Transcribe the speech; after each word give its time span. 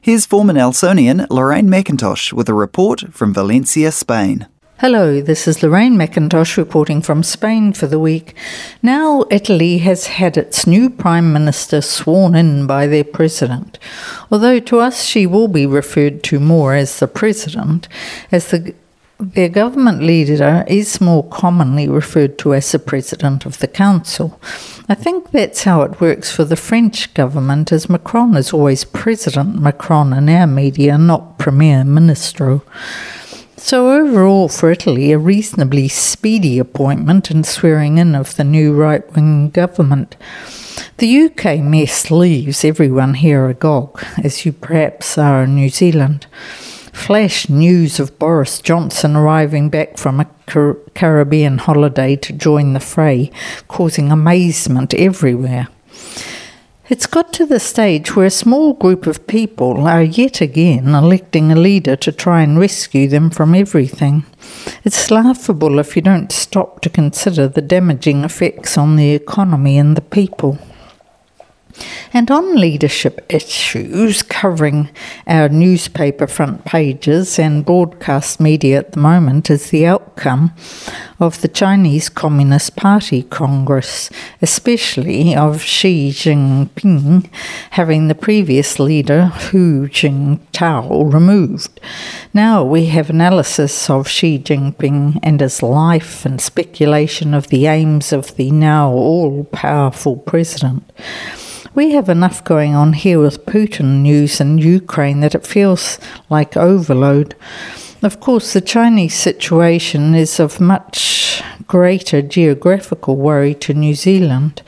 Here's 0.00 0.26
former 0.26 0.52
Nelsonian 0.52 1.26
Lorraine 1.30 1.68
McIntosh 1.68 2.32
with 2.32 2.48
a 2.48 2.54
report 2.54 3.12
from 3.12 3.34
Valencia, 3.34 3.92
Spain. 3.92 4.46
Hello, 4.78 5.20
this 5.20 5.46
is 5.46 5.62
Lorraine 5.62 5.96
McIntosh 5.96 6.56
reporting 6.56 7.02
from 7.02 7.22
Spain 7.22 7.74
for 7.74 7.86
the 7.86 7.98
week. 7.98 8.34
Now, 8.82 9.26
Italy 9.30 9.76
has 9.78 10.06
had 10.06 10.38
its 10.38 10.66
new 10.66 10.88
Prime 10.88 11.34
Minister 11.34 11.82
sworn 11.82 12.34
in 12.34 12.66
by 12.66 12.86
their 12.86 13.04
President, 13.04 13.78
although 14.30 14.58
to 14.58 14.78
us 14.78 15.04
she 15.04 15.26
will 15.26 15.48
be 15.48 15.66
referred 15.66 16.22
to 16.24 16.40
more 16.40 16.74
as 16.74 16.98
the 16.98 17.06
President, 17.06 17.88
as 18.32 18.50
the 18.50 18.74
their 19.20 19.48
government 19.48 20.02
leader 20.02 20.64
is 20.66 21.00
more 21.00 21.28
commonly 21.28 21.88
referred 21.88 22.38
to 22.38 22.54
as 22.54 22.72
the 22.72 22.78
President 22.78 23.44
of 23.44 23.58
the 23.58 23.68
Council. 23.68 24.40
I 24.88 24.94
think 24.94 25.30
that's 25.30 25.64
how 25.64 25.82
it 25.82 26.00
works 26.00 26.32
for 26.32 26.44
the 26.44 26.56
French 26.56 27.12
government, 27.14 27.70
as 27.70 27.90
Macron 27.90 28.34
is 28.36 28.52
always 28.52 28.84
President 28.84 29.60
Macron 29.60 30.12
in 30.12 30.28
our 30.28 30.46
media, 30.46 30.96
not 30.96 31.38
Premier 31.38 31.84
Ministro. 31.84 32.62
So, 33.56 33.92
overall, 33.92 34.48
for 34.48 34.70
Italy, 34.70 35.12
a 35.12 35.18
reasonably 35.18 35.88
speedy 35.88 36.58
appointment 36.58 37.30
and 37.30 37.44
swearing 37.44 37.98
in 37.98 38.14
of 38.14 38.36
the 38.36 38.44
new 38.44 38.72
right 38.72 39.04
wing 39.14 39.50
government. 39.50 40.16
The 40.96 41.24
UK 41.24 41.60
mess 41.60 42.10
leaves 42.10 42.64
everyone 42.64 43.14
here 43.14 43.48
agog, 43.48 44.02
as 44.24 44.46
you 44.46 44.52
perhaps 44.52 45.18
are 45.18 45.42
in 45.42 45.56
New 45.56 45.68
Zealand. 45.68 46.26
Flash 47.00 47.48
news 47.48 47.98
of 47.98 48.18
Boris 48.18 48.60
Johnson 48.60 49.16
arriving 49.16 49.70
back 49.70 49.96
from 49.96 50.20
a 50.20 50.26
Car- 50.46 50.76
Caribbean 50.94 51.56
holiday 51.56 52.14
to 52.16 52.32
join 52.32 52.74
the 52.74 52.78
fray, 52.78 53.32
causing 53.68 54.12
amazement 54.12 54.92
everywhere. 54.94 55.68
It's 56.90 57.06
got 57.06 57.32
to 57.32 57.46
the 57.46 57.58
stage 57.58 58.14
where 58.14 58.26
a 58.26 58.30
small 58.30 58.74
group 58.74 59.06
of 59.06 59.26
people 59.26 59.88
are 59.88 60.02
yet 60.02 60.42
again 60.42 60.88
electing 60.88 61.50
a 61.50 61.56
leader 61.56 61.96
to 61.96 62.12
try 62.12 62.42
and 62.42 62.60
rescue 62.60 63.08
them 63.08 63.30
from 63.30 63.54
everything. 63.54 64.24
It's 64.84 65.10
laughable 65.10 65.78
if 65.78 65.96
you 65.96 66.02
don't 66.02 66.30
stop 66.30 66.82
to 66.82 66.90
consider 66.90 67.48
the 67.48 67.62
damaging 67.62 68.24
effects 68.24 68.76
on 68.76 68.96
the 68.96 69.14
economy 69.14 69.78
and 69.78 69.96
the 69.96 70.02
people. 70.02 70.58
And 72.12 72.30
on 72.30 72.56
leadership 72.56 73.24
issues 73.28 74.22
covering 74.22 74.90
our 75.26 75.48
newspaper 75.48 76.26
front 76.26 76.64
pages 76.64 77.38
and 77.38 77.64
broadcast 77.64 78.40
media 78.40 78.78
at 78.78 78.92
the 78.92 79.00
moment 79.00 79.50
is 79.50 79.70
the 79.70 79.86
outcome 79.86 80.52
of 81.20 81.40
the 81.42 81.48
Chinese 81.48 82.08
Communist 82.08 82.76
Party 82.76 83.22
Congress, 83.24 84.10
especially 84.40 85.36
of 85.36 85.62
Xi 85.62 86.10
Jinping 86.10 87.30
having 87.70 88.08
the 88.08 88.14
previous 88.14 88.78
leader 88.78 89.26
Hu 89.26 89.86
Jintao 89.88 91.12
removed. 91.12 91.80
Now 92.32 92.64
we 92.64 92.86
have 92.86 93.10
analysis 93.10 93.90
of 93.90 94.08
Xi 94.08 94.38
Jinping 94.38 95.20
and 95.22 95.40
his 95.40 95.62
life 95.62 96.24
and 96.24 96.40
speculation 96.40 97.34
of 97.34 97.48
the 97.48 97.66
aims 97.66 98.12
of 98.12 98.36
the 98.36 98.50
now 98.50 98.90
all 98.90 99.44
powerful 99.44 100.16
president. 100.16 100.82
We 101.72 101.92
have 101.92 102.08
enough 102.08 102.42
going 102.42 102.74
on 102.74 102.94
here 102.94 103.20
with 103.20 103.46
Putin 103.46 104.02
news 104.02 104.40
and 104.40 104.62
Ukraine 104.62 105.20
that 105.20 105.36
it 105.36 105.46
feels 105.46 106.00
like 106.28 106.56
overload. 106.56 107.36
Of 108.02 108.18
course, 108.18 108.52
the 108.52 108.60
Chinese 108.60 109.14
situation 109.14 110.16
is 110.16 110.40
of 110.40 110.58
much 110.60 111.42
greater 111.68 112.22
geographical 112.22 113.14
worry 113.14 113.54
to 113.54 113.72
New 113.72 113.94
Zealand. 113.94 114.62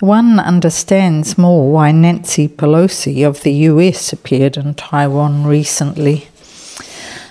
One 0.00 0.38
understands 0.38 1.38
more 1.38 1.72
why 1.72 1.92
Nancy 1.92 2.48
Pelosi 2.48 3.26
of 3.26 3.42
the 3.42 3.52
US 3.70 4.12
appeared 4.12 4.58
in 4.58 4.74
Taiwan 4.74 5.46
recently. 5.46 6.28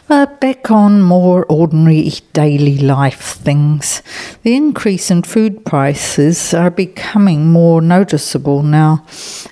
But 0.08 0.42
back 0.42 0.72
on 0.72 1.02
more 1.02 1.46
ordinary 1.46 2.12
daily 2.34 2.80
life 2.80 3.22
things. 3.22 4.02
The 4.44 4.56
increase 4.56 5.10
in 5.10 5.24
food 5.24 5.64
prices 5.64 6.54
are 6.54 6.70
becoming 6.70 7.50
more 7.50 7.82
noticeable 7.82 8.62
now. 8.62 9.06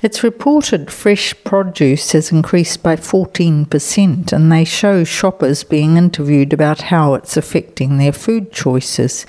It's 0.03 0.21
reported 0.21 0.91
fresh 0.91 1.33
produce 1.45 2.11
has 2.11 2.29
increased 2.29 2.83
by 2.83 2.97
14%, 2.97 4.33
and 4.33 4.51
they 4.51 4.65
show 4.65 5.05
shoppers 5.05 5.63
being 5.63 5.95
interviewed 5.95 6.51
about 6.51 6.81
how 6.81 7.13
it's 7.13 7.37
affecting 7.37 7.97
their 7.97 8.11
food 8.11 8.51
choices. 8.51 9.25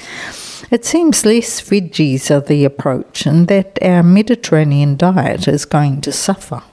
It 0.72 0.84
seems 0.84 1.24
less 1.24 1.60
veggies 1.60 2.28
are 2.32 2.40
the 2.40 2.64
approach, 2.64 3.24
and 3.24 3.46
that 3.46 3.78
our 3.82 4.02
Mediterranean 4.02 4.96
diet 4.96 5.46
is 5.46 5.64
going 5.64 6.00
to 6.00 6.10
suffer. 6.10 6.64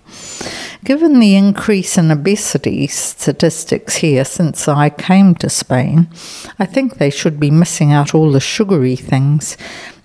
Given 0.84 1.20
the 1.20 1.36
increase 1.36 1.98
in 1.98 2.10
obesity 2.10 2.88
statistics 2.88 3.98
here 3.98 4.24
since 4.24 4.68
I 4.68 4.90
came 4.90 5.36
to 5.36 5.50
Spain, 5.50 6.08
I 6.58 6.66
think 6.66 6.98
they 6.98 7.10
should 7.10 7.40
be 7.40 7.52
missing 7.52 7.92
out 7.92 8.16
all 8.16 8.32
the 8.32 8.40
sugary 8.40 8.96
things. 8.96 9.58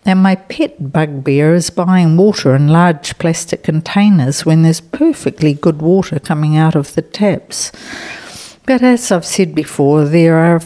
And 0.04 0.22
my 0.22 0.34
pet 0.34 0.92
bugbear 0.92 1.54
is 1.54 1.70
buying 1.70 2.16
water 2.16 2.54
in 2.56 2.68
large 2.68 3.16
plastic 3.18 3.62
containers 3.62 4.44
when 4.44 4.62
there's 4.62 4.80
perfectly 4.80 5.54
good 5.54 5.80
water 5.80 6.18
coming 6.18 6.56
out 6.56 6.74
of 6.74 6.94
the 6.94 7.02
taps. 7.02 7.70
But 8.66 8.82
as 8.82 9.12
I've 9.12 9.24
said 9.24 9.54
before, 9.54 10.04
there 10.04 10.36
are 10.36 10.60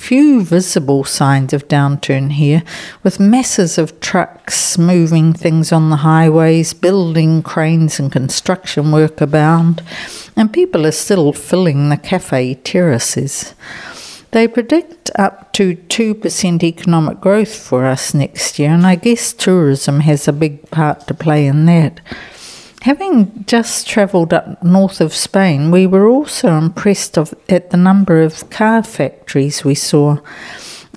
few 0.00 0.42
visible 0.42 1.04
signs 1.04 1.52
of 1.52 1.68
downturn 1.68 2.32
here, 2.32 2.62
with 3.02 3.20
masses 3.20 3.76
of 3.76 4.00
trucks 4.00 4.78
moving 4.78 5.34
things 5.34 5.72
on 5.72 5.90
the 5.90 5.96
highways, 5.96 6.72
building 6.72 7.42
cranes 7.42 8.00
and 8.00 8.10
construction 8.10 8.90
work 8.90 9.20
abound, 9.20 9.82
and 10.34 10.52
people 10.52 10.86
are 10.86 10.90
still 10.90 11.34
filling 11.34 11.90
the 11.90 11.98
cafe 11.98 12.54
terraces. 12.54 13.54
They 14.30 14.48
predict 14.48 15.10
up 15.16 15.52
to 15.52 15.76
2% 15.76 16.62
economic 16.62 17.20
growth 17.20 17.54
for 17.54 17.84
us 17.84 18.14
next 18.14 18.58
year, 18.58 18.70
and 18.70 18.86
I 18.86 18.94
guess 18.94 19.34
tourism 19.34 20.00
has 20.00 20.26
a 20.26 20.32
big 20.32 20.70
part 20.70 21.06
to 21.08 21.14
play 21.14 21.46
in 21.46 21.66
that. 21.66 22.00
Having 22.82 23.44
just 23.46 23.86
travelled 23.86 24.32
up 24.32 24.62
north 24.62 25.02
of 25.02 25.14
Spain, 25.14 25.70
we 25.70 25.86
were 25.86 26.08
also 26.08 26.56
impressed 26.56 27.18
of, 27.18 27.34
at 27.48 27.70
the 27.70 27.76
number 27.76 28.22
of 28.22 28.48
car 28.48 28.82
factories 28.82 29.64
we 29.64 29.74
saw. 29.74 30.16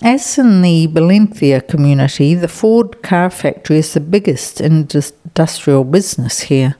As 0.02 0.38
in 0.38 0.62
the 0.62 0.88
Valencia 0.88 1.60
community, 1.60 2.36
the 2.36 2.48
Ford 2.48 3.02
car 3.04 3.30
factory 3.30 3.80
is 3.80 3.94
the 3.94 4.00
biggest 4.00 4.62
industrial 4.62 5.84
business 5.84 6.40
here. 6.42 6.78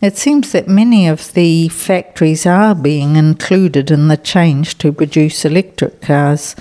It 0.00 0.16
seems 0.16 0.50
that 0.50 0.66
many 0.66 1.06
of 1.06 1.32
the 1.34 1.68
factories 1.68 2.44
are 2.44 2.74
being 2.74 3.14
included 3.14 3.92
in 3.92 4.08
the 4.08 4.16
change 4.16 4.78
to 4.78 4.92
produce 4.92 5.44
electric 5.44 6.00
cars. 6.00 6.56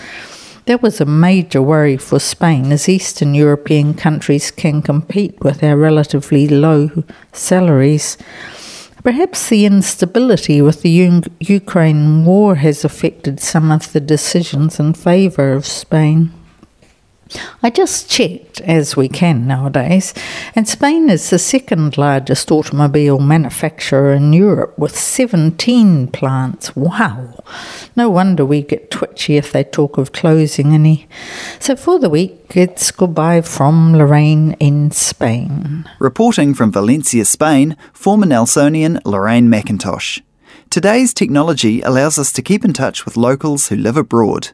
That 0.70 0.84
was 0.84 1.02
a 1.02 1.06
major 1.06 1.64
worry 1.64 1.98
for 1.98 2.20
Spain, 2.20 2.72
as 2.72 2.88
Eastern 2.88 3.34
European 3.34 3.96
countries 3.96 4.52
can 4.52 4.84
compete 4.84 5.34
with 5.42 5.64
our 5.64 5.76
relatively 5.76 6.48
low 6.48 6.92
salaries. 7.34 8.20
Perhaps 9.04 9.50
the 9.50 9.66
instability 9.66 10.62
with 10.62 10.84
the 10.84 10.92
U- 10.92 11.24
Ukraine 11.40 12.24
war 12.24 12.54
has 12.54 12.86
affected 12.86 13.40
some 13.40 13.72
of 13.72 13.92
the 13.94 14.00
decisions 14.00 14.80
in 14.80 14.94
favour 14.94 15.54
of 15.54 15.66
Spain. 15.66 16.32
I 17.62 17.70
just 17.70 18.10
checked, 18.10 18.62
as 18.62 18.98
we 18.98 19.08
can 19.08 19.46
nowadays, 19.46 20.14
and 20.56 20.68
Spain 20.68 21.10
is 21.10 21.30
the 21.30 21.38
second 21.38 21.98
largest 21.98 22.52
automobile 22.52 23.20
manufacturer 23.20 24.14
in 24.14 24.34
Europe 24.34 24.78
with 24.80 24.98
17 24.98 26.08
plants. 26.08 26.76
Wow! 26.76 27.44
No 27.96 28.10
wonder 28.10 28.46
we 28.46 28.64
get 28.64 28.90
twitchy 28.90 29.38
if 29.38 29.52
they 29.52 29.64
talk 29.64 29.98
of 29.98 30.12
closing 30.12 30.74
any. 30.74 31.08
So 31.60 31.76
for 31.76 32.00
the 32.00 32.10
week, 32.10 32.56
it's 32.56 32.92
goodbye 32.92 33.42
from 33.42 33.96
Lorraine 33.96 34.54
in 34.54 34.92
Spain. 34.92 35.88
Reporting 36.00 36.54
from 36.54 36.72
Valencia, 36.72 37.26
Spain, 37.26 37.78
former 37.94 38.26
Nelsonian 38.26 39.00
Lorraine 39.06 39.50
McIntosh. 39.50 40.22
Today's 40.70 41.14
technology 41.14 41.82
allows 41.82 42.18
us 42.18 42.32
to 42.32 42.42
keep 42.42 42.64
in 42.64 42.74
touch 42.74 43.06
with 43.06 43.18
locals 43.18 43.70
who 43.70 43.76
live 43.76 43.98
abroad. 43.98 44.50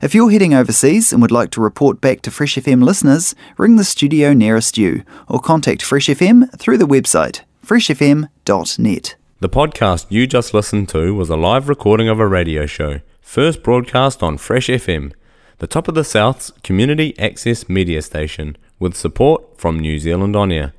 If 0.00 0.14
you're 0.14 0.30
heading 0.30 0.54
overseas 0.54 1.12
and 1.12 1.20
would 1.22 1.32
like 1.32 1.50
to 1.50 1.60
report 1.60 2.00
back 2.00 2.22
to 2.22 2.30
Fresh 2.30 2.54
FM 2.54 2.84
listeners, 2.84 3.34
ring 3.56 3.74
the 3.74 3.82
studio 3.82 4.32
nearest 4.32 4.78
you 4.78 5.02
or 5.26 5.40
contact 5.40 5.82
Fresh 5.82 6.06
FM 6.06 6.56
through 6.56 6.78
the 6.78 6.86
website 6.86 7.40
freshfm.net. 7.66 9.16
The 9.40 9.48
podcast 9.48 10.06
you 10.08 10.28
just 10.28 10.54
listened 10.54 10.88
to 10.90 11.14
was 11.16 11.28
a 11.30 11.36
live 11.36 11.68
recording 11.68 12.08
of 12.08 12.20
a 12.20 12.28
radio 12.28 12.64
show, 12.64 13.00
first 13.20 13.64
broadcast 13.64 14.22
on 14.22 14.38
Fresh 14.38 14.68
FM, 14.68 15.12
the 15.58 15.66
top 15.66 15.88
of 15.88 15.96
the 15.96 16.04
South's 16.04 16.52
community 16.62 17.18
access 17.18 17.68
media 17.68 18.00
station, 18.00 18.56
with 18.78 18.94
support 18.94 19.58
from 19.58 19.80
New 19.80 19.98
Zealand 19.98 20.36
On 20.36 20.52
Air. 20.52 20.74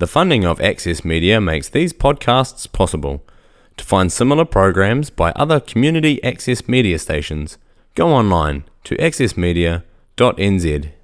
The 0.00 0.08
funding 0.08 0.44
of 0.44 0.60
Access 0.60 1.04
Media 1.04 1.40
makes 1.40 1.68
these 1.68 1.92
podcasts 1.92 2.70
possible. 2.70 3.24
To 3.76 3.84
find 3.84 4.10
similar 4.10 4.44
programs 4.44 5.10
by 5.10 5.30
other 5.32 5.60
community 5.60 6.22
access 6.24 6.66
media 6.66 6.98
stations, 6.98 7.56
go 7.98 8.14
online 8.14 8.62
to 8.84 8.96
accessmedia.nz. 8.96 10.97